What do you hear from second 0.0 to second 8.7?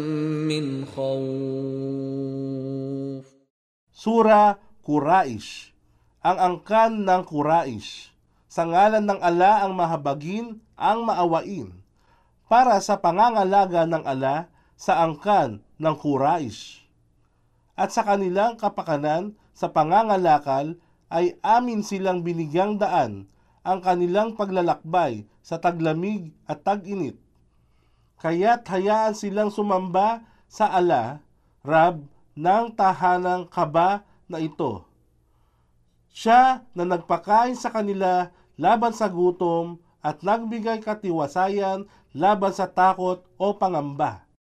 من خوف Sura Quraish Ang angkan ng Quraish Sa